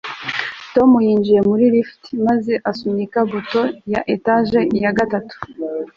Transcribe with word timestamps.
tom 0.73 0.89
yinjiye 1.05 1.39
muri 1.49 1.63
lift 1.73 2.03
maze 2.27 2.53
asunika 2.71 3.19
buto 3.31 3.61
ya 3.93 4.01
etage 4.15 4.59
ya 4.83 4.91
gatatu 4.97 5.35